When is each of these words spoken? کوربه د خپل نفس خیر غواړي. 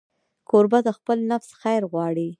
کوربه 0.49 0.79
د 0.87 0.89
خپل 0.97 1.17
نفس 1.31 1.49
خیر 1.61 1.81
غواړي. 1.91 2.27